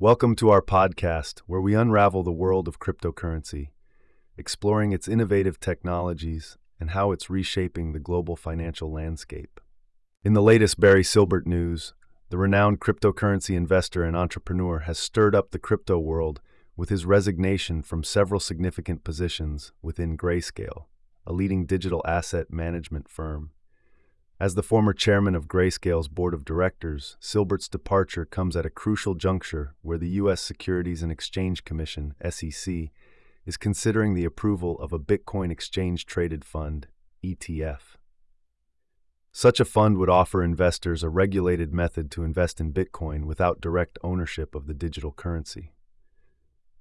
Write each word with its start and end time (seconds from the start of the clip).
Welcome 0.00 0.34
to 0.36 0.50
our 0.50 0.60
podcast, 0.60 1.38
where 1.46 1.60
we 1.60 1.76
unravel 1.76 2.24
the 2.24 2.32
world 2.32 2.66
of 2.66 2.80
cryptocurrency, 2.80 3.68
exploring 4.36 4.90
its 4.90 5.06
innovative 5.06 5.60
technologies 5.60 6.58
and 6.80 6.90
how 6.90 7.12
it's 7.12 7.30
reshaping 7.30 7.92
the 7.92 8.00
global 8.00 8.34
financial 8.34 8.90
landscape. 8.90 9.60
In 10.24 10.32
the 10.32 10.42
latest 10.42 10.80
Barry 10.80 11.04
Silbert 11.04 11.46
news, 11.46 11.94
the 12.30 12.36
renowned 12.36 12.80
cryptocurrency 12.80 13.54
investor 13.54 14.02
and 14.02 14.16
entrepreneur 14.16 14.80
has 14.80 14.98
stirred 14.98 15.36
up 15.36 15.52
the 15.52 15.60
crypto 15.60 15.96
world 15.96 16.40
with 16.76 16.88
his 16.88 17.06
resignation 17.06 17.80
from 17.80 18.02
several 18.02 18.40
significant 18.40 19.04
positions 19.04 19.70
within 19.80 20.18
Grayscale, 20.18 20.86
a 21.24 21.32
leading 21.32 21.66
digital 21.66 22.02
asset 22.04 22.52
management 22.52 23.08
firm. 23.08 23.52
As 24.40 24.56
the 24.56 24.64
former 24.64 24.92
chairman 24.92 25.36
of 25.36 25.46
Grayscale's 25.46 26.08
board 26.08 26.34
of 26.34 26.44
directors, 26.44 27.16
Silbert's 27.20 27.68
departure 27.68 28.24
comes 28.24 28.56
at 28.56 28.66
a 28.66 28.70
crucial 28.70 29.14
juncture 29.14 29.74
where 29.82 29.98
the 29.98 30.08
U.S. 30.08 30.40
Securities 30.40 31.02
and 31.02 31.12
Exchange 31.12 31.64
Commission, 31.64 32.14
SEC, 32.28 32.90
is 33.46 33.56
considering 33.56 34.14
the 34.14 34.24
approval 34.24 34.76
of 34.80 34.92
a 34.92 34.98
Bitcoin 34.98 35.52
exchange 35.52 36.04
traded 36.04 36.44
fund, 36.44 36.88
ETF. 37.24 37.96
Such 39.30 39.60
a 39.60 39.64
fund 39.64 39.98
would 39.98 40.10
offer 40.10 40.42
investors 40.42 41.04
a 41.04 41.08
regulated 41.08 41.72
method 41.72 42.10
to 42.12 42.24
invest 42.24 42.60
in 42.60 42.72
Bitcoin 42.72 43.26
without 43.26 43.60
direct 43.60 43.98
ownership 44.02 44.56
of 44.56 44.66
the 44.66 44.74
digital 44.74 45.12
currency. 45.12 45.72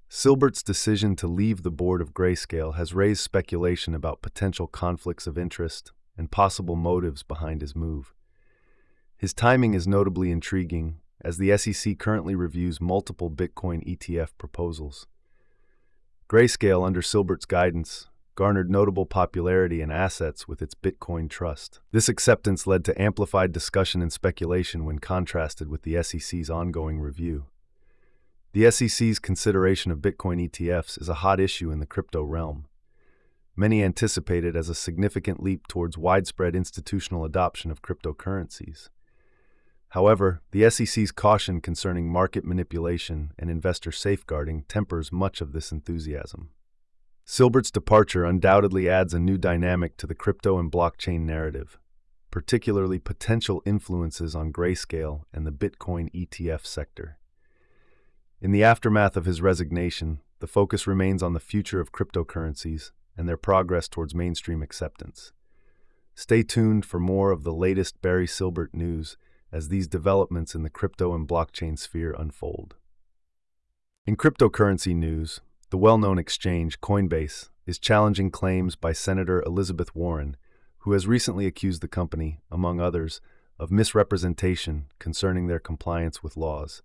Silbert's 0.10 0.64
decision 0.64 1.16
to 1.18 1.28
leave 1.28 1.62
the 1.62 1.72
board 1.72 2.02
of 2.02 2.14
Grayscale 2.14 2.76
has 2.76 2.94
raised 2.94 3.22
speculation 3.22 3.94
about 3.94 4.22
potential 4.24 4.68
conflicts 4.68 5.28
of 5.28 5.38
interest 5.38 5.92
and 6.18 6.32
possible 6.32 6.76
motives 6.76 7.24
behind 7.24 7.62
his 7.62 7.76
move. 7.76 8.14
His 9.18 9.34
timing 9.34 9.74
is 9.74 9.88
notably 9.88 10.32
intriguing 10.32 10.98
as 11.22 11.38
the 11.38 11.58
SEC 11.58 11.98
currently 11.98 12.36
reviews 12.36 12.82
multiple 12.82 13.32
Bitcoin 13.32 13.88
ETF 13.88 14.30
proposals. 14.38 15.08
Grayscale, 16.30 16.86
under 16.86 17.02
Silbert's 17.02 17.46
guidance, 17.46 18.10
garnered 18.36 18.70
notable 18.70 19.06
popularity 19.06 19.82
and 19.82 19.92
assets 19.92 20.48
with 20.48 20.62
its 20.62 20.74
Bitcoin 20.74 21.30
trust. 21.30 21.80
This 21.92 22.10
acceptance 22.10 22.66
led 22.66 22.84
to 22.86 23.02
amplified 23.02 23.52
discussion 23.52 24.02
and 24.02 24.12
speculation 24.12 24.86
when 24.86 25.00
contrasted 25.00 25.70
with 25.70 25.84
the 25.84 26.02
SEC's 26.02 26.50
ongoing 26.50 27.00
review. 27.00 27.46
The 28.54 28.70
SEC's 28.72 29.20
consideration 29.20 29.92
of 29.92 30.00
Bitcoin 30.00 30.50
ETFs 30.50 31.00
is 31.02 31.10
a 31.10 31.16
hot 31.16 31.40
issue 31.40 31.72
in 31.72 31.80
the 31.80 31.86
crypto 31.86 32.24
realm. 32.24 32.66
Many 33.56 33.84
anticipate 33.84 34.44
it 34.44 34.56
as 34.56 34.68
a 34.68 34.76
significant 34.76 35.44
leap 35.44 35.68
towards 35.68 35.98
widespread 35.98 36.56
institutional 36.56 37.24
adoption 37.24 37.70
of 37.70 37.84
cryptocurrencies. 37.84 38.90
However, 39.90 40.42
the 40.50 40.68
SEC's 40.72 41.12
caution 41.12 41.62
concerning 41.62 42.10
market 42.10 42.44
manipulation 42.44 43.32
and 43.38 43.52
investor 43.52 43.92
safeguarding 43.92 44.64
tempers 44.68 45.12
much 45.12 45.40
of 45.40 45.54
this 45.54 45.72
enthusiasm. 45.72 46.50
Silbert's 47.26 47.70
departure 47.70 48.26
undoubtedly 48.26 48.90
adds 48.90 49.14
a 49.14 49.20
new 49.20 49.38
dynamic 49.38 49.98
to 49.98 50.08
the 50.08 50.16
crypto 50.16 50.58
and 50.58 50.72
blockchain 50.72 51.22
narrative, 51.22 51.78
particularly 52.32 52.98
potential 52.98 53.62
influences 53.68 54.36
on 54.36 54.52
Grayscale 54.52 55.26
and 55.32 55.46
the 55.46 55.52
Bitcoin 55.52 56.12
ETF 56.12 56.66
sector. 56.66 57.20
In 58.42 58.52
the 58.52 58.64
aftermath 58.64 59.16
of 59.16 59.26
his 59.26 59.44
resignation, 59.44 60.22
the 60.40 60.48
focus 60.48 60.88
remains 60.88 61.22
on 61.22 61.34
the 61.34 61.40
future 61.40 61.80
of 61.80 61.92
cryptocurrencies 61.92 62.90
and 63.18 63.28
their 63.28 63.38
progress 63.38 63.88
towards 63.88 64.16
mainstream 64.16 64.62
acceptance. 64.62 65.32
Stay 66.16 66.44
tuned 66.44 66.86
for 66.86 67.00
more 67.00 67.32
of 67.32 67.44
the 67.44 67.54
latest 67.54 68.02
Barry 68.02 68.28
Silbert 68.28 68.74
news 68.74 69.18
as 69.52 69.70
these 69.70 69.88
developments 69.88 70.56
in 70.56 70.64
the 70.64 70.70
crypto 70.70 71.14
and 71.14 71.28
blockchain 71.28 71.78
sphere 71.78 72.16
unfold. 72.18 72.76
In 74.06 74.16
cryptocurrency 74.16 74.96
news, 74.96 75.42
the 75.70 75.78
well 75.78 75.98
known 75.98 76.18
exchange 76.18 76.82
Coinbase 76.82 77.50
is 77.66 77.80
challenging 77.80 78.30
claims 78.30 78.76
by 78.76 78.94
Senator 78.94 79.42
Elizabeth 79.44 79.96
Warren, 79.96 80.36
who 80.80 80.92
has 80.92 81.08
recently 81.08 81.46
accused 81.46 81.82
the 81.82 81.88
company, 81.88 82.40
among 82.52 82.80
others, 82.80 83.22
of 83.58 83.72
misrepresentation 83.72 84.88
concerning 85.00 85.48
their 85.48 85.60
compliance 85.60 86.22
with 86.22 86.36
laws. 86.36 86.82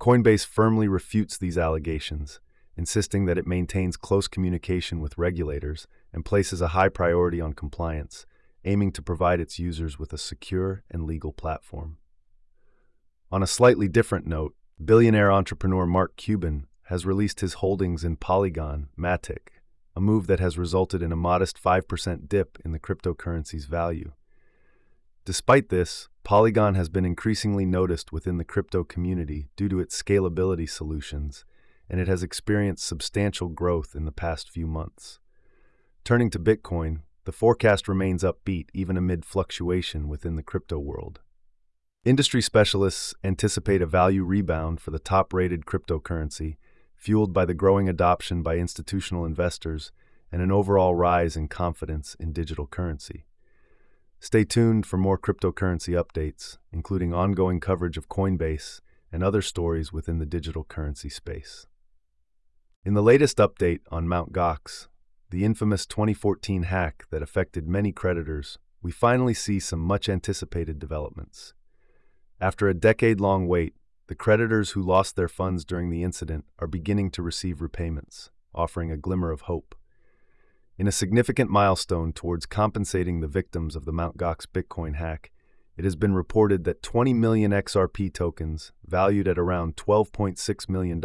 Coinbase 0.00 0.44
firmly 0.44 0.88
refutes 0.88 1.38
these 1.38 1.56
allegations 1.56 2.40
insisting 2.76 3.24
that 3.26 3.38
it 3.38 3.46
maintains 3.46 3.96
close 3.96 4.28
communication 4.28 5.00
with 5.00 5.18
regulators 5.18 5.86
and 6.12 6.24
places 6.24 6.60
a 6.60 6.68
high 6.68 6.88
priority 6.88 7.40
on 7.40 7.52
compliance, 7.52 8.26
aiming 8.64 8.92
to 8.92 9.02
provide 9.02 9.40
its 9.40 9.58
users 9.58 9.98
with 9.98 10.12
a 10.12 10.18
secure 10.18 10.82
and 10.90 11.04
legal 11.04 11.32
platform. 11.32 11.98
On 13.30 13.42
a 13.42 13.46
slightly 13.46 13.88
different 13.88 14.26
note, 14.26 14.54
billionaire 14.82 15.30
entrepreneur 15.30 15.86
Mark 15.86 16.16
Cuban 16.16 16.66
has 16.88 17.06
released 17.06 17.40
his 17.40 17.54
holdings 17.54 18.04
in 18.04 18.16
Polygon, 18.16 18.88
Matic, 18.98 19.60
a 19.96 20.00
move 20.00 20.26
that 20.26 20.40
has 20.40 20.58
resulted 20.58 21.02
in 21.02 21.12
a 21.12 21.16
modest 21.16 21.62
5% 21.62 22.28
dip 22.28 22.58
in 22.64 22.72
the 22.72 22.78
cryptocurrency's 22.78 23.66
value. 23.66 24.12
Despite 25.24 25.68
this, 25.68 26.08
Polygon 26.24 26.74
has 26.74 26.88
been 26.88 27.04
increasingly 27.04 27.64
noticed 27.64 28.12
within 28.12 28.36
the 28.36 28.44
crypto 28.44 28.84
community 28.84 29.48
due 29.56 29.68
to 29.68 29.80
its 29.80 30.00
scalability 30.00 30.68
solutions 30.68 31.44
and 31.88 32.00
it 32.00 32.08
has 32.08 32.22
experienced 32.22 32.86
substantial 32.86 33.48
growth 33.48 33.94
in 33.94 34.04
the 34.04 34.12
past 34.12 34.50
few 34.50 34.66
months. 34.66 35.20
Turning 36.04 36.30
to 36.30 36.38
Bitcoin, 36.38 37.00
the 37.24 37.32
forecast 37.32 37.88
remains 37.88 38.22
upbeat 38.22 38.68
even 38.74 38.96
amid 38.96 39.24
fluctuation 39.24 40.08
within 40.08 40.36
the 40.36 40.42
crypto 40.42 40.78
world. 40.78 41.20
Industry 42.04 42.42
specialists 42.42 43.14
anticipate 43.24 43.80
a 43.80 43.86
value 43.86 44.24
rebound 44.24 44.80
for 44.80 44.90
the 44.90 44.98
top 44.98 45.32
rated 45.32 45.64
cryptocurrency, 45.64 46.56
fueled 46.94 47.32
by 47.32 47.46
the 47.46 47.54
growing 47.54 47.88
adoption 47.88 48.42
by 48.42 48.56
institutional 48.56 49.24
investors 49.24 49.90
and 50.30 50.42
an 50.42 50.52
overall 50.52 50.94
rise 50.94 51.36
in 51.36 51.48
confidence 51.48 52.14
in 52.20 52.32
digital 52.32 52.66
currency. 52.66 53.24
Stay 54.20 54.44
tuned 54.44 54.84
for 54.86 54.96
more 54.96 55.18
cryptocurrency 55.18 56.02
updates, 56.02 56.58
including 56.72 57.14
ongoing 57.14 57.60
coverage 57.60 57.96
of 57.96 58.08
Coinbase 58.08 58.80
and 59.12 59.22
other 59.22 59.42
stories 59.42 59.92
within 59.92 60.18
the 60.18 60.26
digital 60.26 60.64
currency 60.64 61.08
space. 61.08 61.66
In 62.86 62.92
the 62.92 63.02
latest 63.02 63.38
update 63.38 63.80
on 63.90 64.06
Mt. 64.06 64.34
Gox, 64.34 64.88
the 65.30 65.42
infamous 65.42 65.86
2014 65.86 66.64
hack 66.64 67.06
that 67.10 67.22
affected 67.22 67.66
many 67.66 67.92
creditors, 67.92 68.58
we 68.82 68.92
finally 68.92 69.32
see 69.32 69.58
some 69.58 69.80
much 69.80 70.06
anticipated 70.06 70.78
developments. 70.78 71.54
After 72.42 72.68
a 72.68 72.74
decade 72.74 73.22
long 73.22 73.48
wait, 73.48 73.72
the 74.08 74.14
creditors 74.14 74.72
who 74.72 74.82
lost 74.82 75.16
their 75.16 75.28
funds 75.28 75.64
during 75.64 75.88
the 75.88 76.02
incident 76.02 76.44
are 76.58 76.66
beginning 76.66 77.10
to 77.12 77.22
receive 77.22 77.62
repayments, 77.62 78.30
offering 78.54 78.92
a 78.92 78.98
glimmer 78.98 79.30
of 79.30 79.42
hope. 79.42 79.74
In 80.76 80.86
a 80.86 80.92
significant 80.92 81.48
milestone 81.48 82.12
towards 82.12 82.44
compensating 82.44 83.20
the 83.20 83.28
victims 83.28 83.76
of 83.76 83.86
the 83.86 83.94
Mt. 83.94 84.18
Gox 84.18 84.44
Bitcoin 84.44 84.96
hack, 84.96 85.32
it 85.78 85.84
has 85.84 85.96
been 85.96 86.12
reported 86.12 86.64
that 86.64 86.82
20 86.82 87.14
million 87.14 87.50
XRP 87.50 88.12
tokens, 88.12 88.72
valued 88.86 89.26
at 89.26 89.38
around 89.38 89.74
$12.6 89.76 90.68
million, 90.68 91.00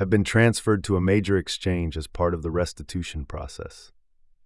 have 0.00 0.08
been 0.08 0.24
transferred 0.24 0.82
to 0.82 0.96
a 0.96 1.00
major 1.00 1.36
exchange 1.36 1.94
as 1.94 2.06
part 2.06 2.32
of 2.32 2.40
the 2.42 2.50
restitution 2.50 3.26
process. 3.26 3.92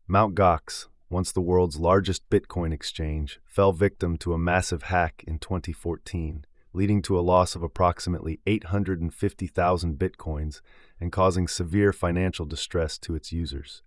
Mt. 0.09 0.35
Gox, 0.35 0.89
once 1.09 1.31
the 1.31 1.41
world's 1.41 1.77
largest 1.77 2.29
Bitcoin 2.29 2.73
exchange, 2.73 3.39
fell 3.45 3.73
victim 3.73 4.17
to 4.17 4.33
a 4.33 4.39
massive 4.39 4.83
hack 4.83 5.23
in 5.29 5.39
2014, 5.39 6.45
leading 6.73 7.01
to 7.01 7.17
a 7.17 7.23
loss 7.23 7.55
of 7.55 7.63
approximately 7.63 8.41
850,000 8.49 9.97
Bitcoins 9.97 10.61
and 11.01 11.13
causing 11.13 11.47
severe 11.47 11.93
financial 11.93 12.47
distress 12.47 12.99
to 12.99 13.15
its 13.15 13.31
users. 13.31 13.85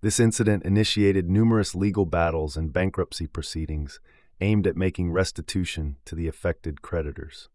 This 0.00 0.20
incident 0.20 0.64
initiated 0.64 1.28
numerous 1.28 1.74
legal 1.74 2.06
battles 2.06 2.56
and 2.56 2.72
bankruptcy 2.72 3.26
proceedings 3.26 4.00
aimed 4.40 4.66
at 4.66 4.74
making 4.74 5.12
restitution 5.12 5.96
to 6.06 6.14
the 6.14 6.28
affected 6.28 6.80
creditors. 6.80 7.50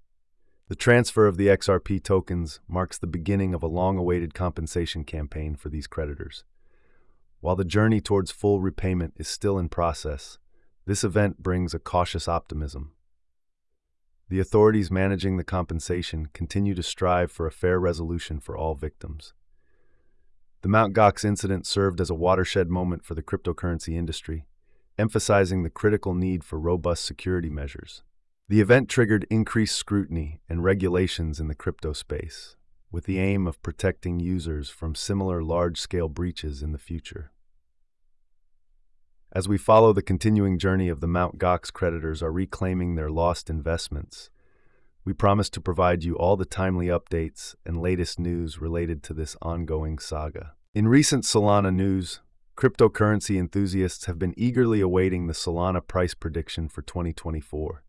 The 0.67 0.75
transfer 0.75 1.27
of 1.27 1.37
the 1.37 1.47
XRP 1.47 2.03
tokens 2.03 2.59
marks 2.67 2.97
the 2.97 3.05
beginning 3.05 3.53
of 3.53 3.61
a 3.61 3.67
long 3.67 3.99
awaited 3.99 4.33
compensation 4.33 5.03
campaign 5.03 5.55
for 5.55 5.69
these 5.69 5.85
creditors. 5.85 6.43
While 7.39 7.55
the 7.55 7.63
journey 7.63 8.01
towards 8.01 8.31
full 8.31 8.61
repayment 8.61 9.13
is 9.17 9.27
still 9.27 9.59
in 9.59 9.69
process, 9.69 10.39
this 10.87 11.03
event 11.03 11.43
brings 11.43 11.75
a 11.75 11.79
cautious 11.79 12.27
optimism. 12.27 12.93
The 14.29 14.39
authorities 14.39 14.89
managing 14.89 15.37
the 15.37 15.43
compensation 15.43 16.29
continue 16.33 16.73
to 16.73 16.81
strive 16.81 17.31
for 17.31 17.45
a 17.45 17.51
fair 17.51 17.79
resolution 17.79 18.39
for 18.39 18.57
all 18.57 18.73
victims. 18.73 19.33
The 20.63 20.69
Mt. 20.69 20.95
Gox 20.95 21.23
incident 21.23 21.67
served 21.67 22.01
as 22.01 22.09
a 22.09 22.15
watershed 22.15 22.71
moment 22.71 23.05
for 23.05 23.13
the 23.13 23.21
cryptocurrency 23.21 23.93
industry, 23.93 24.47
emphasizing 24.97 25.61
the 25.61 25.69
critical 25.69 26.15
need 26.15 26.43
for 26.43 26.59
robust 26.59 27.05
security 27.05 27.51
measures. 27.51 28.01
The 28.47 28.61
event 28.61 28.89
triggered 28.89 29.25
increased 29.31 29.75
scrutiny 29.75 30.39
and 30.47 30.63
regulations 30.63 31.39
in 31.39 31.47
the 31.47 31.55
crypto 31.55 31.93
space, 31.93 32.55
with 32.91 33.05
the 33.05 33.17
aim 33.17 33.47
of 33.47 33.59
protecting 33.63 34.19
users 34.19 34.69
from 34.69 34.93
similar 34.93 35.41
large 35.41 35.81
scale 35.81 36.09
breaches 36.09 36.61
in 36.61 36.71
the 36.71 36.77
future. 36.77 37.31
As 39.31 39.49
we 39.49 39.57
follow 39.57 39.93
the 39.93 40.03
continuing 40.03 40.59
journey 40.59 40.89
of 40.89 41.01
the 41.01 41.07
Mt. 41.07 41.39
Gox 41.39 41.73
creditors 41.73 42.21
are 42.21 42.31
reclaiming 42.31 42.93
their 42.93 43.09
lost 43.09 43.49
investments, 43.49 44.29
we 45.03 45.11
promise 45.11 45.49
to 45.49 45.59
provide 45.59 46.03
you 46.03 46.15
all 46.15 46.37
the 46.37 46.45
timely 46.45 46.85
updates 46.85 47.55
and 47.65 47.81
latest 47.81 48.19
news 48.19 48.61
related 48.61 49.01
to 49.03 49.15
this 49.15 49.35
ongoing 49.41 49.97
saga. 49.97 50.53
In 50.75 50.87
recent 50.87 51.23
Solana 51.23 51.73
news, 51.73 52.21
cryptocurrency 52.55 53.39
enthusiasts 53.39 54.05
have 54.05 54.19
been 54.19 54.35
eagerly 54.37 54.81
awaiting 54.81 55.25
the 55.25 55.33
Solana 55.33 55.85
price 55.85 56.13
prediction 56.13 56.69
for 56.69 56.83
2024, 56.83 57.81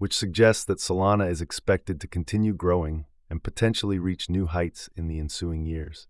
which 0.00 0.16
suggests 0.16 0.64
that 0.64 0.78
Solana 0.78 1.30
is 1.30 1.42
expected 1.42 2.00
to 2.00 2.06
continue 2.06 2.54
growing 2.54 3.04
and 3.28 3.42
potentially 3.42 3.98
reach 3.98 4.30
new 4.30 4.46
heights 4.46 4.88
in 4.96 5.08
the 5.08 5.18
ensuing 5.18 5.66
years. 5.66 6.08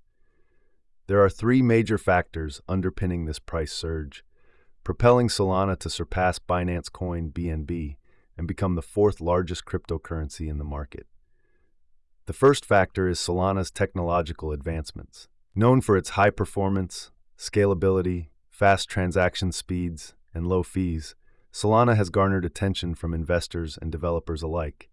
There 1.08 1.20
are 1.24 1.28
three 1.28 1.60
major 1.60 1.98
factors 1.98 2.60
underpinning 2.68 3.24
this 3.24 3.40
price 3.40 3.72
surge, 3.72 4.22
propelling 4.84 5.26
Solana 5.26 5.76
to 5.80 5.90
surpass 5.90 6.38
Binance 6.38 6.88
Coin 6.92 7.32
BNB 7.32 7.96
and 8.38 8.46
become 8.46 8.76
the 8.76 8.80
fourth 8.80 9.20
largest 9.20 9.64
cryptocurrency 9.64 10.48
in 10.48 10.58
the 10.58 10.64
market. 10.64 11.08
The 12.26 12.32
first 12.32 12.64
factor 12.64 13.08
is 13.08 13.18
Solana's 13.18 13.72
technological 13.72 14.52
advancements. 14.52 15.26
Known 15.56 15.80
for 15.80 15.96
its 15.96 16.10
high 16.10 16.30
performance, 16.30 17.10
scalability, 17.36 18.28
fast 18.50 18.88
transaction 18.88 19.50
speeds, 19.50 20.14
and 20.32 20.46
low 20.46 20.62
fees, 20.62 21.16
Solana 21.52 21.96
has 21.96 22.10
garnered 22.10 22.44
attention 22.44 22.94
from 22.94 23.12
investors 23.12 23.78
and 23.80 23.90
developers 23.90 24.42
alike. 24.42 24.88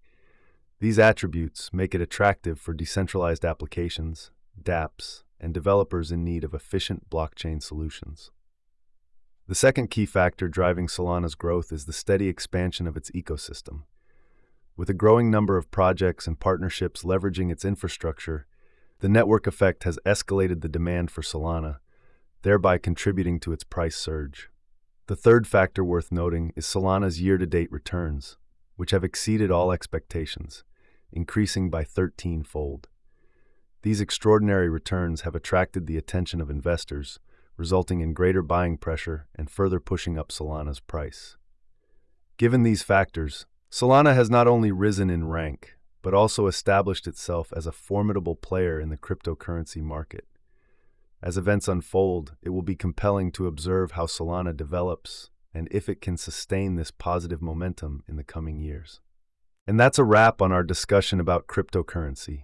These 0.80 1.00
attributes 1.00 1.72
make 1.72 1.94
it 1.94 2.02
attractive 2.02 2.60
for 2.60 2.74
decentralized 2.74 3.46
applications, 3.46 4.32
dApps, 4.62 5.24
and 5.40 5.54
developers 5.54 6.12
in 6.12 6.24
need 6.24 6.44
of 6.44 6.54
efficient 6.54 7.10
blockchain 7.10 7.62
solutions. 7.62 8.32
The 9.48 9.56
second 9.56 9.90
key 9.90 10.06
factor 10.06 10.48
driving 10.48 10.88
Solana's 10.88 11.36
growth 11.36 11.72
is 11.72 11.86
the 11.86 11.94
steady 11.94 12.28
expansion 12.28 12.86
of 12.86 12.98
its 12.98 13.12
ecosystem. 13.12 13.84
With 14.76 14.90
a 14.90 14.94
growing 14.94 15.32
number 15.32 15.58
of 15.58 15.72
projects 15.72 16.28
and 16.28 16.40
partnerships 16.40 17.04
leveraging 17.04 17.52
its 17.52 17.64
infrastructure, 17.64 18.46
the 19.00 19.10
network 19.10 19.48
effect 19.48 19.84
has 19.84 20.00
escalated 20.06 20.62
the 20.62 20.70
demand 20.70 21.12
for 21.12 21.22
Solana, 21.22 21.78
thereby 22.42 22.78
contributing 22.78 23.40
to 23.40 23.54
its 23.54 23.64
price 23.64 23.96
surge. 23.96 24.50
The 25.08 25.16
third 25.16 25.48
factor 25.48 25.86
worth 25.86 26.12
noting 26.12 26.52
is 26.58 26.66
Solana's 26.66 27.22
year 27.22 27.38
to 27.38 27.46
date 27.46 27.72
returns, 27.72 28.38
which 28.76 28.92
have 28.92 29.06
exceeded 29.06 29.50
all 29.50 29.72
expectations, 29.72 30.66
increasing 31.14 31.70
by 31.70 31.86
13 31.86 32.44
fold. 32.44 32.90
These 33.84 34.02
extraordinary 34.02 34.68
returns 34.68 35.22
have 35.22 35.34
attracted 35.34 35.88
the 35.88 35.96
attention 35.96 36.42
of 36.42 36.50
investors, 36.50 37.20
resulting 37.56 38.02
in 38.02 38.14
greater 38.14 38.42
buying 38.42 38.78
pressure 38.78 39.28
and 39.34 39.50
further 39.50 39.80
pushing 39.80 40.18
up 40.18 40.28
Solana's 40.28 40.82
price. 40.82 41.38
Given 42.36 42.64
these 42.64 42.84
factors, 42.84 43.46
Solana 43.72 44.14
has 44.14 44.30
not 44.30 44.46
only 44.46 44.74
risen 44.74 45.10
in 45.10 45.30
rank, 45.30 45.78
but 46.02 46.14
also 46.14 46.48
established 46.48 47.08
itself 47.08 47.54
as 47.56 47.66
a 47.66 47.72
formidable 47.72 48.36
player 48.36 48.78
in 48.78 48.90
the 48.90 48.98
cryptocurrency 48.98 49.82
market. 49.82 50.26
As 51.22 51.38
events 51.38 51.68
unfold, 51.68 52.36
it 52.42 52.50
will 52.50 52.62
be 52.62 52.76
compelling 52.76 53.32
to 53.34 53.48
observe 53.48 53.92
how 53.92 54.06
Solana 54.06 54.56
develops 54.56 55.32
and 55.54 55.68
if 55.72 55.90
it 55.90 56.02
can 56.02 56.18
sustain 56.18 56.76
this 56.76 56.92
positive 56.92 57.42
momentum 57.42 58.04
in 58.08 58.16
the 58.16 58.24
coming 58.24 58.60
years. 58.60 59.02
And 59.66 59.80
that's 59.80 59.98
a 59.98 60.04
wrap 60.04 60.42
on 60.42 60.52
our 60.52 60.64
discussion 60.64 61.20
about 61.20 61.48
cryptocurrency, 61.48 62.44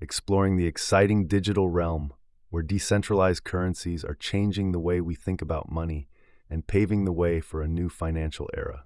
exploring 0.00 0.56
the 0.56 0.66
exciting 0.66 1.26
digital 1.26 1.68
realm 1.68 2.12
where 2.50 2.62
decentralized 2.62 3.44
currencies 3.44 4.04
are 4.04 4.14
changing 4.14 4.72
the 4.72 4.78
way 4.78 5.00
we 5.00 5.14
think 5.14 5.42
about 5.42 5.72
money 5.72 6.08
and 6.48 6.66
paving 6.66 7.04
the 7.04 7.12
way 7.12 7.40
for 7.40 7.62
a 7.62 7.68
new 7.68 7.88
financial 7.88 8.48
era. 8.54 8.84